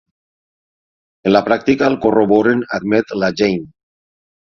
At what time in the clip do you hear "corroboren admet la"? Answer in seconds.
2.07-3.35